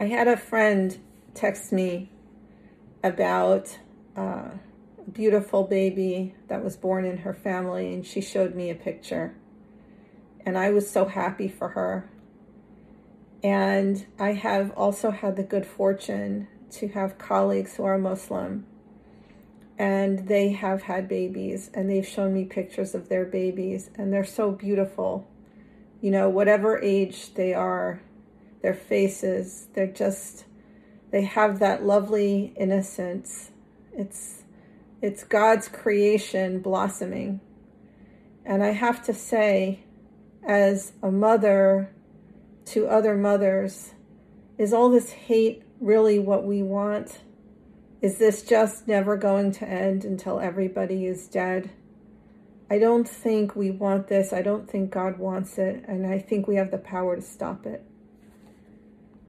I 0.00 0.06
had 0.06 0.28
a 0.28 0.36
friend 0.38 0.98
text 1.34 1.72
me 1.72 2.10
about 3.04 3.78
uh, 4.16 4.48
a 4.98 5.10
beautiful 5.12 5.64
baby 5.64 6.34
that 6.48 6.64
was 6.64 6.74
born 6.74 7.04
in 7.04 7.18
her 7.18 7.34
family, 7.34 7.92
and 7.92 8.06
she 8.06 8.22
showed 8.22 8.54
me 8.54 8.70
a 8.70 8.74
picture. 8.74 9.34
And 10.46 10.56
I 10.56 10.70
was 10.70 10.90
so 10.90 11.04
happy 11.04 11.48
for 11.48 11.68
her. 11.68 12.08
And 13.44 14.06
I 14.18 14.32
have 14.32 14.70
also 14.70 15.10
had 15.10 15.36
the 15.36 15.42
good 15.42 15.66
fortune 15.66 16.48
to 16.70 16.88
have 16.88 17.18
colleagues 17.18 17.76
who 17.76 17.84
are 17.84 17.98
Muslim 17.98 18.64
and 19.78 20.28
they 20.28 20.52
have 20.52 20.82
had 20.82 21.08
babies 21.08 21.70
and 21.72 21.88
they've 21.88 22.06
shown 22.06 22.34
me 22.34 22.44
pictures 22.44 22.94
of 22.94 23.08
their 23.08 23.24
babies 23.24 23.90
and 23.94 24.12
they're 24.12 24.24
so 24.24 24.50
beautiful. 24.50 25.26
You 26.02 26.10
know, 26.10 26.28
whatever 26.28 26.78
age 26.82 27.32
they 27.34 27.54
are, 27.54 28.02
their 28.62 28.74
faces, 28.74 29.68
they're 29.74 29.86
just 29.86 30.44
they 31.10 31.22
have 31.22 31.58
that 31.58 31.84
lovely 31.84 32.52
innocence. 32.56 33.50
It's 33.92 34.44
it's 35.02 35.24
God's 35.24 35.68
creation 35.68 36.60
blossoming. 36.60 37.40
And 38.44 38.62
I 38.62 38.70
have 38.72 39.04
to 39.06 39.14
say 39.14 39.80
as 40.46 40.92
a 41.02 41.10
mother 41.10 41.90
to 42.66 42.86
other 42.86 43.16
mothers, 43.16 43.94
is 44.58 44.72
all 44.72 44.90
this 44.90 45.10
hate 45.10 45.62
really 45.80 46.18
what 46.18 46.44
we 46.44 46.62
want? 46.62 47.20
Is 48.00 48.18
this 48.18 48.42
just 48.42 48.86
never 48.86 49.16
going 49.16 49.52
to 49.52 49.68
end 49.68 50.04
until 50.04 50.38
everybody 50.38 51.06
is 51.06 51.26
dead? 51.26 51.70
I 52.70 52.78
don't 52.78 53.08
think 53.08 53.56
we 53.56 53.70
want 53.70 54.06
this. 54.08 54.32
I 54.32 54.42
don't 54.42 54.70
think 54.70 54.90
God 54.90 55.18
wants 55.18 55.58
it. 55.58 55.84
And 55.88 56.06
I 56.06 56.18
think 56.18 56.46
we 56.46 56.56
have 56.56 56.70
the 56.70 56.78
power 56.78 57.16
to 57.16 57.22
stop 57.22 57.66
it. 57.66 57.84